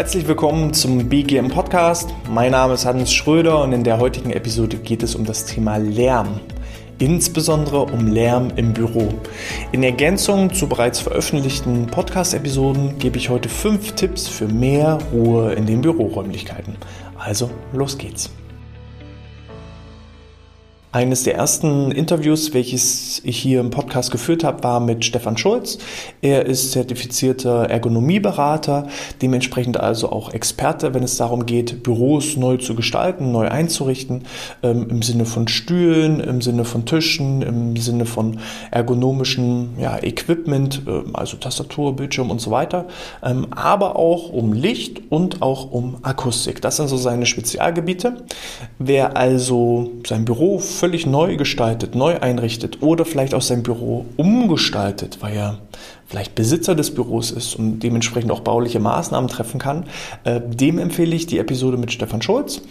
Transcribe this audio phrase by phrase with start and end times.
[0.00, 2.08] Herzlich willkommen zum BGM Podcast.
[2.30, 5.76] Mein Name ist Hans Schröder und in der heutigen Episode geht es um das Thema
[5.76, 6.40] Lärm.
[6.98, 9.12] Insbesondere um Lärm im Büro.
[9.72, 15.66] In Ergänzung zu bereits veröffentlichten Podcast-Episoden gebe ich heute fünf Tipps für mehr Ruhe in
[15.66, 16.76] den Büroräumlichkeiten.
[17.18, 18.30] Also, los geht's.
[20.92, 25.78] Eines der ersten Interviews, welches ich hier im Podcast geführt habe, war mit Stefan Schulz.
[26.20, 28.88] Er ist zertifizierter Ergonomieberater,
[29.22, 34.24] dementsprechend also auch Experte, wenn es darum geht, Büros neu zu gestalten, neu einzurichten,
[34.64, 38.40] ähm, im Sinne von Stühlen, im Sinne von Tischen, im Sinne von
[38.72, 42.86] ergonomischen ja, Equipment, äh, also Tastatur, Bildschirm und so weiter,
[43.22, 46.60] ähm, aber auch um Licht und auch um Akustik.
[46.60, 48.24] Das sind so seine Spezialgebiete.
[48.80, 55.18] Wer also sein Büro völlig neu gestaltet, neu einrichtet oder vielleicht auch sein Büro umgestaltet,
[55.20, 55.58] weil er
[56.06, 59.84] vielleicht Besitzer des Büros ist und dementsprechend auch bauliche Maßnahmen treffen kann,
[60.24, 62.62] äh, dem empfehle ich die Episode mit Stefan Schulz.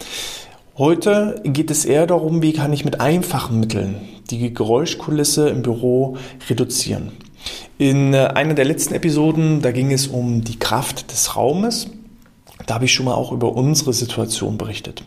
[0.76, 3.94] Heute geht es eher darum, wie kann ich mit einfachen Mitteln
[4.30, 6.16] die Geräuschkulisse im Büro
[6.48, 7.12] reduzieren.
[7.78, 11.86] In äh, einer der letzten Episoden, da ging es um die Kraft des Raumes.
[12.66, 15.02] Da habe ich schon mal auch über unsere Situation berichtet.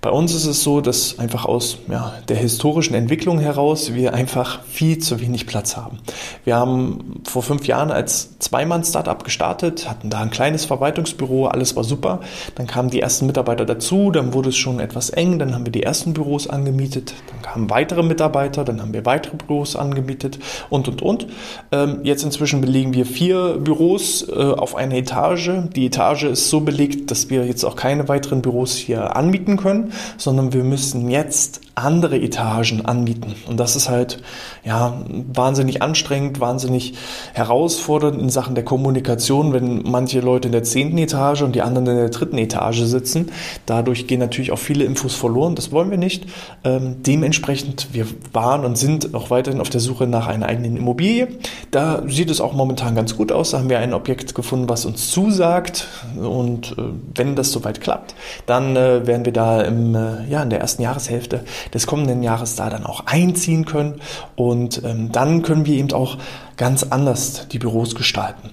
[0.00, 4.62] Bei uns ist es so, dass einfach aus ja, der historischen Entwicklung heraus wir einfach
[4.64, 5.98] viel zu wenig Platz haben.
[6.44, 11.84] Wir haben vor fünf Jahren als Zweimann-Startup gestartet, hatten da ein kleines Verwaltungsbüro, alles war
[11.84, 12.20] super.
[12.54, 15.72] Dann kamen die ersten Mitarbeiter dazu, dann wurde es schon etwas eng, dann haben wir
[15.72, 20.38] die ersten Büros angemietet, dann kamen weitere Mitarbeiter, dann haben wir weitere Büros angemietet
[20.70, 21.26] und und und.
[21.72, 25.50] Ähm, jetzt inzwischen belegen wir vier Büros äh, auf einer Etage.
[25.76, 29.92] Die Etage ist so belegt, dass wir jetzt auch keine weiteren Büros hier anmieten können
[30.16, 33.34] sondern wir müssen jetzt andere Etagen anmieten.
[33.46, 34.22] Und das ist halt
[34.64, 36.94] ja wahnsinnig anstrengend, wahnsinnig
[37.32, 41.86] herausfordernd in Sachen der Kommunikation, wenn manche Leute in der zehnten Etage und die anderen
[41.86, 43.30] in der dritten Etage sitzen.
[43.66, 45.54] Dadurch gehen natürlich auch viele Infos verloren.
[45.54, 46.26] Das wollen wir nicht.
[46.64, 51.28] Ähm, dementsprechend, wir waren und sind auch weiterhin auf der Suche nach einer eigenen Immobilie.
[51.70, 53.50] Da sieht es auch momentan ganz gut aus.
[53.50, 55.88] Da haben wir ein Objekt gefunden, was uns zusagt.
[56.20, 56.82] Und äh,
[57.14, 58.14] wenn das soweit klappt,
[58.46, 61.44] dann äh, werden wir da im, äh, ja, in der ersten Jahreshälfte
[61.74, 64.00] des kommenden Jahres da dann auch einziehen können.
[64.36, 66.18] Und ähm, dann können wir eben auch
[66.56, 68.50] ganz anders die Büros gestalten.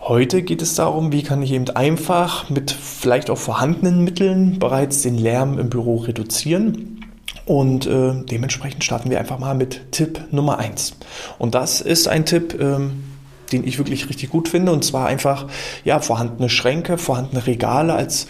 [0.00, 5.02] Heute geht es darum, wie kann ich eben einfach mit vielleicht auch vorhandenen Mitteln bereits
[5.02, 7.04] den Lärm im Büro reduzieren.
[7.44, 10.96] Und äh, dementsprechend starten wir einfach mal mit Tipp Nummer 1.
[11.38, 13.04] Und das ist ein Tipp, ähm,
[13.52, 14.72] den ich wirklich richtig gut finde.
[14.72, 15.46] Und zwar einfach
[15.84, 18.28] ja, vorhandene Schränke, vorhandene Regale als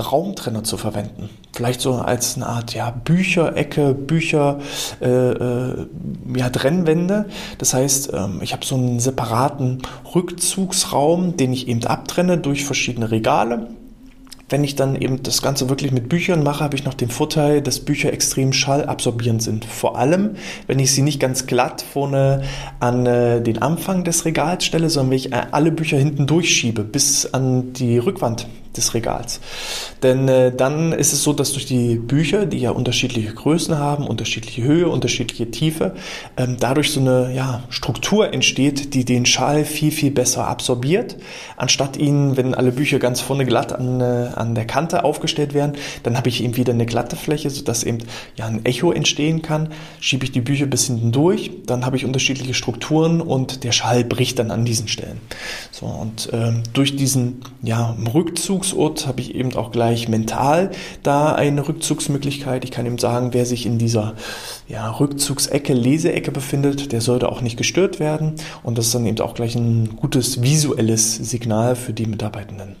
[0.00, 1.28] Raumtrenner zu verwenden.
[1.54, 4.58] Vielleicht so als eine Art ja, Bücherecke, Bücher,
[5.00, 5.86] äh, äh,
[6.34, 7.26] ja, Trennwände.
[7.58, 9.82] Das heißt, ähm, ich habe so einen separaten
[10.14, 13.68] Rückzugsraum, den ich eben abtrenne durch verschiedene Regale.
[14.48, 17.62] Wenn ich dann eben das Ganze wirklich mit Büchern mache, habe ich noch den Vorteil,
[17.62, 19.64] dass Bücher extrem schallabsorbierend sind.
[19.64, 20.36] Vor allem,
[20.66, 22.42] wenn ich sie nicht ganz glatt vorne
[22.78, 26.84] an äh, den Anfang des Regals stelle, sondern wenn ich äh, alle Bücher hinten durchschiebe
[26.84, 28.46] bis an die Rückwand
[28.76, 29.40] des Regals.
[30.02, 34.06] Denn äh, dann ist es so, dass durch die Bücher, die ja unterschiedliche Größen haben,
[34.06, 35.94] unterschiedliche Höhe, unterschiedliche Tiefe,
[36.36, 41.16] ähm, dadurch so eine ja, Struktur entsteht, die den Schall viel, viel besser absorbiert.
[41.56, 45.76] Anstatt ihnen, wenn alle Bücher ganz vorne glatt an, äh, an der Kante aufgestellt werden,
[46.02, 47.98] dann habe ich eben wieder eine glatte Fläche, sodass eben
[48.36, 49.68] ja ein Echo entstehen kann.
[50.00, 54.04] Schiebe ich die Bücher bis hinten durch, dann habe ich unterschiedliche Strukturen und der Schall
[54.04, 55.20] bricht dann an diesen Stellen.
[55.70, 60.70] So, und ähm, durch diesen ja, Rückzug Rückzugsort habe ich eben auch gleich mental
[61.02, 62.64] da eine Rückzugsmöglichkeit.
[62.64, 64.14] Ich kann eben sagen, wer sich in dieser
[64.68, 68.34] ja, Rückzugsecke, Leseecke befindet, der sollte auch nicht gestört werden.
[68.62, 72.76] Und das ist dann eben auch gleich ein gutes visuelles Signal für die Mitarbeitenden.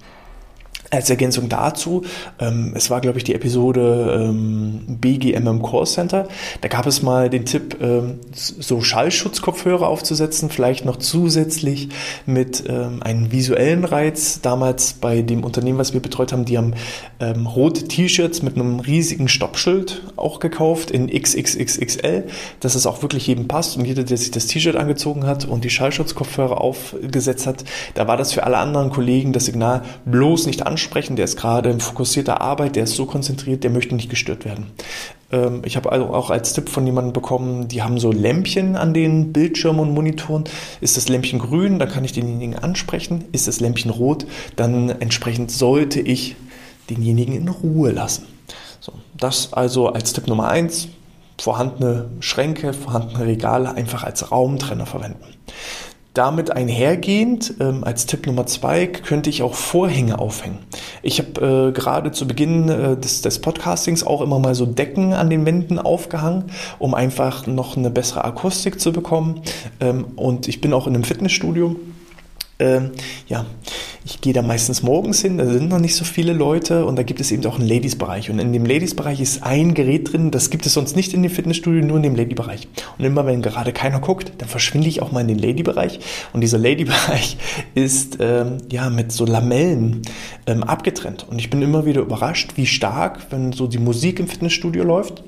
[0.92, 2.02] Als Ergänzung dazu,
[2.38, 6.28] ähm, es war, glaube ich, die Episode ähm, BGM im Call Center.
[6.60, 11.88] Da gab es mal den Tipp, ähm, so Schallschutzkopfhörer aufzusetzen, vielleicht noch zusätzlich
[12.26, 14.42] mit ähm, einem visuellen Reiz.
[14.42, 16.74] Damals bei dem Unternehmen, was wir betreut haben, die haben
[17.20, 22.24] ähm, rote T-Shirts mit einem riesigen Stoppschild auch gekauft in XXXXL,
[22.60, 25.64] dass es auch wirklich jedem passt und jeder, der sich das T-Shirt angezogen hat und
[25.64, 27.64] die Schallschutzkopfhörer aufgesetzt hat,
[27.94, 31.36] da war das für alle anderen Kollegen das Signal bloß nicht anschauen ansprechen, der ist
[31.36, 34.66] gerade in fokussierter Arbeit, der ist so konzentriert, der möchte nicht gestört werden.
[35.30, 38.92] Ähm, ich habe also auch als Tipp von jemandem bekommen, die haben so Lämpchen an
[38.92, 40.44] den Bildschirmen und Monitoren.
[40.80, 43.26] Ist das Lämpchen grün, dann kann ich denjenigen ansprechen.
[43.30, 44.26] Ist das Lämpchen rot,
[44.56, 46.34] dann entsprechend sollte ich
[46.90, 48.26] denjenigen in Ruhe lassen.
[48.80, 50.88] So, das also als Tipp Nummer eins
[51.40, 55.24] vorhandene Schränke, vorhandene Regale einfach als Raumtrenner verwenden.
[56.14, 60.58] Damit einhergehend, ähm, als Tipp Nummer zwei, könnte ich auch Vorhänge aufhängen.
[61.02, 65.14] Ich habe äh, gerade zu Beginn äh, des, des Podcastings auch immer mal so Decken
[65.14, 69.40] an den Wänden aufgehangen, um einfach noch eine bessere Akustik zu bekommen.
[69.80, 71.76] Ähm, und ich bin auch in einem Fitnessstudio
[72.62, 72.92] ähm,
[73.26, 73.44] ja,
[74.04, 77.04] ich gehe da meistens morgens hin, da sind noch nicht so viele Leute und da
[77.04, 78.30] gibt es eben auch einen Ladies-Bereich.
[78.30, 81.30] Und in dem Ladies-Bereich ist ein Gerät drin, das gibt es sonst nicht in dem
[81.30, 82.66] Fitnessstudio, nur in dem Lady-Bereich.
[82.98, 86.00] Und immer wenn gerade keiner guckt, dann verschwinde ich auch mal in den Lady-Bereich.
[86.32, 87.36] Und dieser Lady-Bereich
[87.74, 90.02] ist ähm, ja mit so Lamellen
[90.46, 91.26] ähm, abgetrennt.
[91.28, 95.22] Und ich bin immer wieder überrascht, wie stark, wenn so die Musik im Fitnessstudio läuft,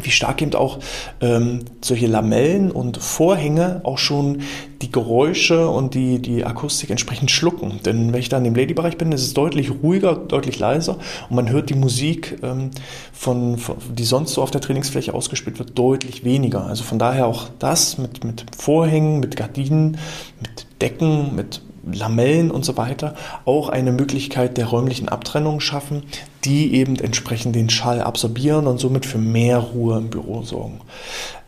[0.00, 0.78] wie stark eben auch
[1.20, 4.42] ähm, solche Lamellen und Vorhänge auch schon
[4.80, 7.80] die Geräusche und die, die Akustik entsprechend schlucken.
[7.84, 10.98] Denn wenn ich da in dem Lady-Bereich bin, ist es deutlich ruhiger, deutlich leiser
[11.28, 12.70] und man hört die Musik, ähm,
[13.12, 16.66] von, von, die sonst so auf der Trainingsfläche ausgespielt wird, deutlich weniger.
[16.66, 19.98] Also von daher auch das mit, mit Vorhängen, mit Gardinen,
[20.40, 23.14] mit Decken, mit Lamellen und so weiter
[23.44, 26.04] auch eine Möglichkeit der räumlichen Abtrennung schaffen,
[26.44, 30.80] die eben entsprechend den Schall absorbieren und somit für mehr Ruhe im Büro sorgen.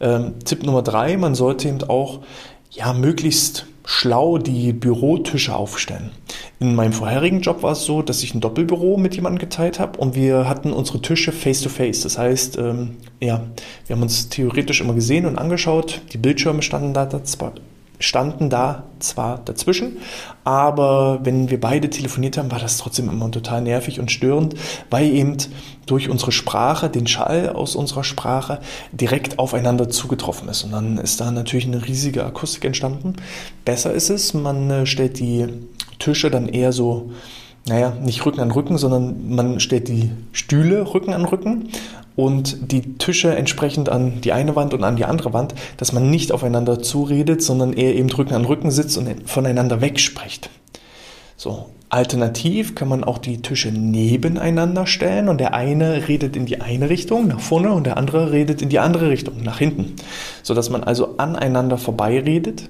[0.01, 2.21] Ähm, Tipp Nummer drei, man sollte eben auch
[2.71, 6.11] ja, möglichst schlau die Bürotische aufstellen.
[6.59, 9.99] In meinem vorherigen Job war es so, dass ich ein Doppelbüro mit jemandem geteilt habe
[9.99, 12.01] und wir hatten unsere Tische face to face.
[12.01, 13.43] Das heißt, ähm, ja,
[13.87, 16.01] wir haben uns theoretisch immer gesehen und angeschaut.
[16.13, 17.05] Die Bildschirme standen da
[17.99, 19.99] standen da zwar dazwischen,
[20.44, 24.55] aber wenn wir beide telefoniert haben, war das trotzdem immer total nervig und störend,
[24.91, 25.37] weil eben
[25.87, 28.61] durch unsere Sprache, den Schall aus unserer Sprache
[28.93, 30.64] direkt aufeinander zugetroffen ist.
[30.64, 33.14] Und dann ist da natürlich eine riesige Akustik entstanden.
[33.64, 35.47] Besser ist es, man äh, stellt die
[35.99, 37.11] Tische dann eher so
[37.66, 41.70] naja, nicht Rücken an Rücken, sondern man stellt die Stühle Rücken an Rücken
[42.16, 46.11] und die Tische entsprechend an die eine Wand und an die andere Wand, dass man
[46.11, 50.50] nicht aufeinander zuredet, sondern eher eben Rücken an Rücken sitzt und voneinander wegspricht.
[51.37, 51.66] So.
[51.90, 56.90] Alternativ kann man auch die Tische nebeneinander stellen und der eine redet in die eine
[56.90, 59.94] Richtung nach vorne und der andere redet in die andere Richtung nach hinten,
[60.43, 62.69] so dass man also aneinander vorbeiredet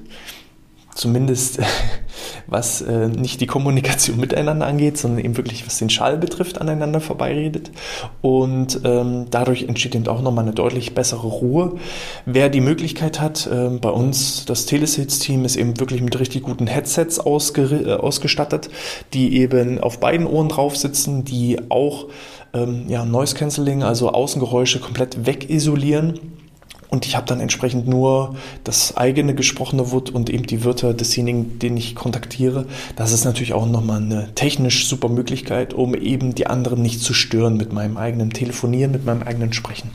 [0.95, 1.61] zumindest
[2.47, 7.01] was äh, nicht die Kommunikation miteinander angeht, sondern eben wirklich was den Schall betrifft, aneinander
[7.01, 7.71] vorbeiredet.
[8.23, 11.77] Und ähm, dadurch entsteht eben auch nochmal eine deutlich bessere Ruhe.
[12.27, 16.67] Wer die Möglichkeit hat, äh, bei uns, das Telesales-Team ist eben wirklich mit richtig guten
[16.67, 18.71] Headsets ausge äh, ausgestattet,
[19.13, 22.09] die eben auf beiden Ohren drauf sitzen, die auch
[22.53, 26.21] ähm, ja, Noise Cancelling, also Außengeräusche komplett wegisolieren
[26.95, 31.59] und ich habe dann entsprechend nur das eigene gesprochene Wort und eben die Wörter desjenigen,
[31.59, 32.67] den ich kontaktiere.
[32.95, 37.13] Das ist natürlich auch nochmal eine technisch super Möglichkeit, um eben die anderen nicht zu
[37.13, 39.91] stören mit meinem eigenen Telefonieren, mit meinem eigenen Sprechen.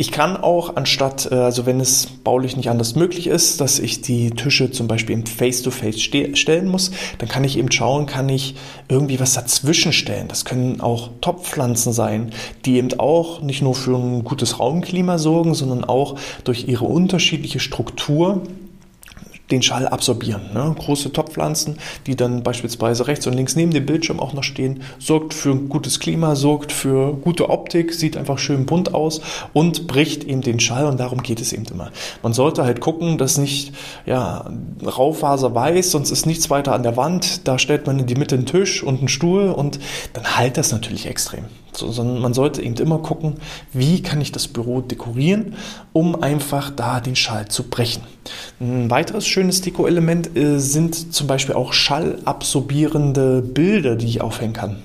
[0.00, 4.00] Ich kann auch anstatt, äh, also wenn es baulich nicht anders möglich ist, dass ich
[4.00, 8.26] die Tische zum Beispiel im Face-to-Face -face stellen muss, dann kann ich eben schauen, kann
[8.30, 8.54] ich
[8.88, 10.26] irgendwie was dazwischen stellen.
[10.28, 12.30] Das können auch Topfpflanzen sein,
[12.64, 16.14] die eben auch nicht nur für ein gutes Raumklima sorgen, sondern auch
[16.44, 18.40] durch ihre unterschiedliche Struktur
[19.50, 20.42] den Schall absorbieren.
[20.54, 20.74] Ne?
[20.78, 25.34] Große Topfpflanzen, die dann beispielsweise rechts und links neben dem Bildschirm auch noch stehen, sorgt
[25.34, 29.20] für ein gutes Klima, sorgt für gute Optik, sieht einfach schön bunt aus
[29.52, 31.90] und bricht eben den Schall und darum geht es eben immer.
[32.22, 33.72] Man sollte halt gucken, dass nicht
[34.06, 34.50] ja,
[34.84, 38.34] Raufaser weiß, sonst ist nichts weiter an der Wand, da stellt man in die Mitte
[38.34, 39.78] einen Tisch und einen Stuhl und
[40.12, 41.44] dann halt das natürlich extrem.
[41.72, 43.34] So, sondern man sollte eben immer gucken,
[43.72, 45.54] wie kann ich das Büro dekorieren,
[45.92, 48.02] um einfach da den Schall zu brechen.
[48.60, 54.82] Ein weiteres schönes Deko-Element äh, sind zum Beispiel auch schallabsorbierende Bilder, die ich aufhängen kann.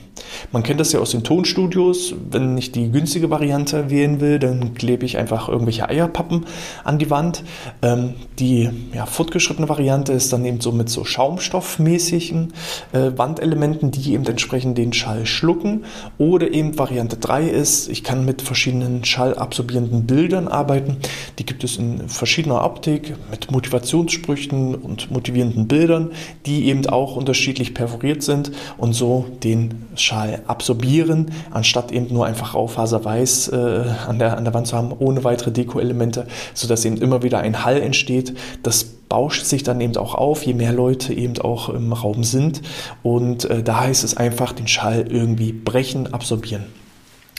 [0.52, 2.16] Man kennt das ja aus den Tonstudios.
[2.30, 6.46] Wenn ich die günstige Variante wählen will, dann klebe ich einfach irgendwelche Eierpappen
[6.84, 7.44] an die Wand.
[7.82, 12.54] Ähm, die ja, fortgeschrittene Variante ist dann eben so mit so schaumstoffmäßigen
[12.94, 15.86] äh, Wandelementen, die eben entsprechend den Schall schlucken.
[16.18, 20.98] Oder eben Variante 3 ist, ich kann mit verschiedenen schallabsorbierenden Bildern arbeiten.
[21.40, 26.12] Die gibt es in verschiedener Optik mit Motivationssprüchen und motivierenden Bildern,
[26.46, 32.54] die eben auch unterschiedlich perforiert sind und so den Schall absorbieren, anstatt eben nur einfach
[32.54, 37.24] Raufaserweiß äh, an, der, an der Wand zu haben, ohne weitere Deko-Elemente, sodass eben immer
[37.24, 38.36] wieder ein Hall entsteht.
[38.64, 42.62] Das bauscht sich dann eben auch auf, je mehr Leute eben auch im Raum sind.
[43.04, 46.66] Und äh, da heißt es einfach, den Schall irgendwie brechen, absorbieren.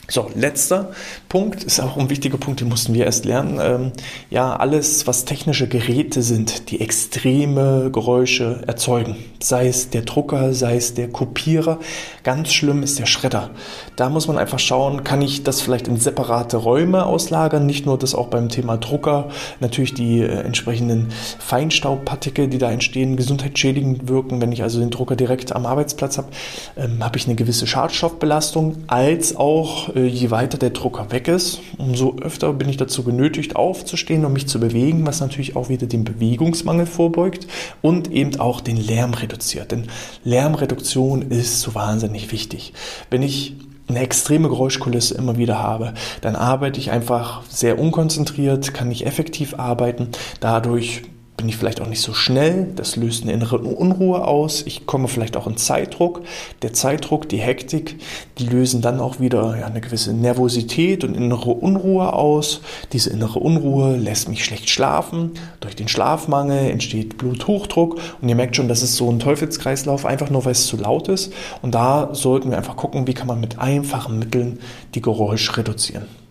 [0.09, 0.93] So, letzter
[1.29, 3.59] Punkt, ist auch ein wichtiger Punkt, den mussten wir erst lernen.
[3.61, 3.93] Ähm,
[4.31, 10.77] ja, alles, was technische Geräte sind, die extreme Geräusche erzeugen, sei es der Drucker, sei
[10.77, 11.81] es der Kopierer,
[12.23, 13.51] ganz schlimm ist der Schredder.
[13.97, 17.99] Da muss man einfach schauen, kann ich das vielleicht in separate Räume auslagern, nicht nur
[17.99, 21.09] das auch beim Thema Drucker, natürlich die äh, entsprechenden
[21.41, 24.41] Feinstaubpartikel, die da entstehen, gesundheitsschädigend wirken.
[24.41, 26.29] Wenn ich also den Drucker direkt am Arbeitsplatz habe,
[26.77, 32.17] ähm, habe ich eine gewisse Schadstoffbelastung, als auch je weiter der Drucker weg ist, umso
[32.21, 36.05] öfter bin ich dazu genötigt, aufzustehen und mich zu bewegen, was natürlich auch wieder dem
[36.05, 37.47] Bewegungsmangel vorbeugt
[37.83, 39.73] und eben auch den Lärm reduziert.
[39.73, 39.87] Denn
[40.25, 42.73] Lärmreduktion ist so wahnsinnig wichtig.
[43.11, 43.55] Wenn ich
[43.88, 49.55] eine extreme Geräuschkulisse immer wieder habe, dann arbeite ich einfach sehr unkonzentriert, kann nicht effektiv
[49.55, 50.09] arbeiten.
[50.41, 51.03] Dadurch
[51.37, 55.07] bin ich vielleicht auch nicht so schnell, das löst eine innere Unruhe aus, ich komme
[55.07, 56.23] vielleicht auch in Zeitdruck.
[56.62, 58.00] Der Zeitdruck, die Hektik,
[58.38, 62.62] die lösen dann auch wieder ja, eine gewisse Nervosität und innere Unruhe aus.
[62.93, 65.33] Diese innere Unruhe lässt mich schlecht schlafen.
[65.61, 70.31] Durch den Schlafmangel entsteht Bluthochdruck und ihr merkt schon, das ist so ein Teufelskreislauf, einfach
[70.31, 71.33] nur weil es zu laut ist.
[71.61, 74.59] Und da sollten wir einfach gucken, wie kann man mit einfachen Mitteln
[74.95, 76.25] die Geräusche reduzieren.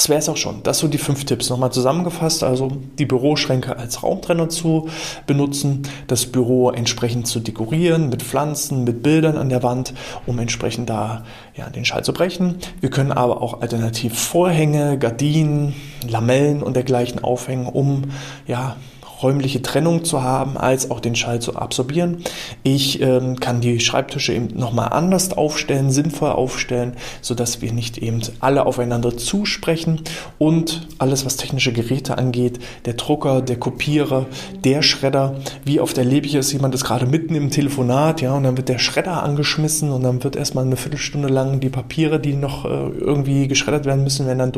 [0.00, 0.62] Das wäre es auch schon.
[0.62, 1.50] Das sind die fünf Tipps.
[1.50, 4.88] Nochmal zusammengefasst, also die Büroschränke als Raumtrenner zu
[5.26, 9.92] benutzen, das Büro entsprechend zu dekorieren mit Pflanzen, mit Bildern an der Wand,
[10.24, 12.56] um entsprechend da ja, den Schall zu brechen.
[12.80, 15.74] Wir können aber auch alternativ Vorhänge, Gardinen,
[16.08, 18.04] Lamellen und dergleichen aufhängen, um
[18.46, 18.76] ja,
[19.22, 22.24] räumliche Trennung zu haben, als auch den Schall zu absorbieren.
[22.62, 28.20] Ich ähm, kann die Schreibtische eben nochmal anders aufstellen, sinnvoll aufstellen, sodass wir nicht eben
[28.40, 30.02] alle aufeinander zusprechen
[30.38, 34.26] und alles, was technische Geräte angeht, der Drucker, der Kopierer,
[34.64, 38.44] der Schredder, wie oft erlebe ich es, jemand ist gerade mitten im Telefonat, ja, und
[38.44, 42.34] dann wird der Schredder angeschmissen und dann wird erstmal eine Viertelstunde lang die Papiere, die
[42.34, 44.52] noch äh, irgendwie geschreddert werden müssen, werden dann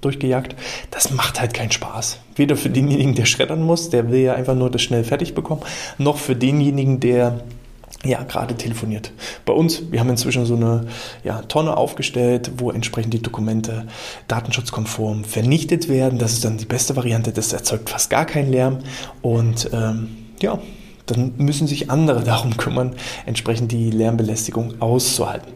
[0.00, 0.56] durchgejagt.
[0.90, 2.18] Das macht halt keinen Spaß.
[2.40, 5.60] Weder für denjenigen, der schreddern muss, der will ja einfach nur das schnell fertig bekommen,
[5.98, 7.40] noch für denjenigen, der
[8.02, 9.12] ja, gerade telefoniert.
[9.44, 10.86] Bei uns, wir haben inzwischen so eine
[11.22, 13.88] ja, Tonne aufgestellt, wo entsprechend die Dokumente
[14.26, 16.18] datenschutzkonform vernichtet werden.
[16.18, 18.78] Das ist dann die beste Variante, das erzeugt fast gar keinen Lärm
[19.20, 20.08] und ähm,
[20.40, 20.58] ja,
[21.04, 22.94] dann müssen sich andere darum kümmern,
[23.26, 25.52] entsprechend die Lärmbelästigung auszuhalten.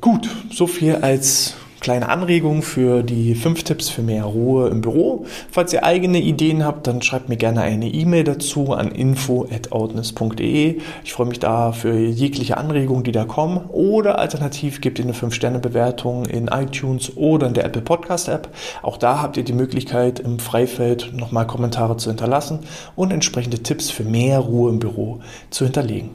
[0.00, 5.26] Gut, so viel als kleine Anregung für die fünf Tipps für mehr Ruhe im Büro.
[5.50, 10.80] Falls ihr eigene Ideen habt, dann schreibt mir gerne eine E-Mail dazu an info@outness.de.
[11.04, 13.68] Ich freue mich da für jegliche Anregungen, die da kommen.
[13.68, 18.48] Oder alternativ gebt ihr eine 5-Sterne-Bewertung in iTunes oder in der Apple Podcast App.
[18.82, 22.60] Auch da habt ihr die Möglichkeit, im Freifeld nochmal Kommentare zu hinterlassen
[22.94, 25.18] und entsprechende Tipps für mehr Ruhe im Büro
[25.50, 26.10] zu hinterlegen.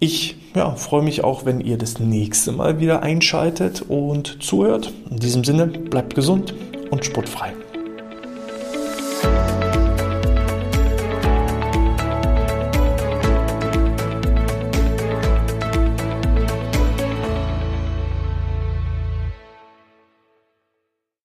[0.00, 4.92] Ich ja, freue mich auch, wenn ihr das nächste Mal wieder einschaltet und zuhört.
[5.10, 6.54] In diesem Sinne, bleibt gesund
[6.90, 7.52] und sportfrei.